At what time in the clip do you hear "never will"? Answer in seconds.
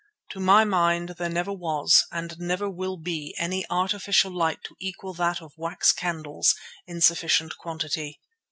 2.39-2.97